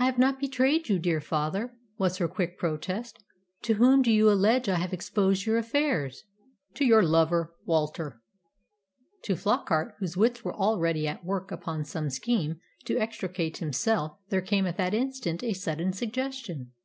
"I 0.00 0.04
have 0.06 0.18
not 0.18 0.40
betrayed 0.40 0.88
you, 0.88 0.98
dear 0.98 1.20
father," 1.20 1.72
was 1.96 2.16
her 2.16 2.26
quick 2.26 2.58
protest. 2.58 3.20
"To 3.62 3.74
whom 3.74 4.02
do 4.02 4.10
you 4.10 4.28
allege 4.28 4.68
I 4.68 4.74
have 4.74 4.92
exposed 4.92 5.46
your 5.46 5.58
affairs?" 5.58 6.24
"To 6.74 6.84
your 6.84 7.04
lover, 7.04 7.54
Walter." 7.64 8.20
To 9.22 9.36
Flockart, 9.36 9.94
whose 10.00 10.16
wits 10.16 10.44
were 10.44 10.56
already 10.56 11.06
at 11.06 11.24
work 11.24 11.52
upon 11.52 11.84
some 11.84 12.10
scheme 12.10 12.58
to 12.86 12.98
extricate 12.98 13.58
himself, 13.58 14.18
there 14.28 14.42
came 14.42 14.66
at 14.66 14.76
that 14.76 14.92
instant 14.92 15.44
a 15.44 15.52
sudden 15.52 15.92
suggestion. 15.92 16.72